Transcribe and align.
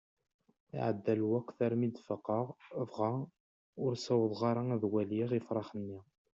Iɛedda 0.75 1.13
lweqt 1.21 1.57
armi 1.65 1.87
d-faqeɣ, 1.89 2.45
dɣa 2.89 3.11
ur 3.83 3.93
sawḍeɣ 4.05 4.41
ara 4.49 4.63
ad 4.75 4.83
waliɣ 4.91 5.29
ifṛax-nni. 5.39 5.99